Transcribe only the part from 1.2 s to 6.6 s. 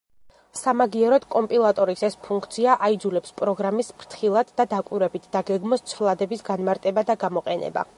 კომპილატორის ეს ფუნქცია აიძულებს პროგრამისტს ფრთხილად და დაკვირვებით დაგეგმოს ცვლადების